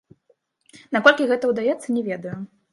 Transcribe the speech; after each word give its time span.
Наколькі 0.97 1.29
гэта 1.35 1.53
ўдаецца, 1.53 1.79
не 1.95 2.01
ведаю. 2.13 2.37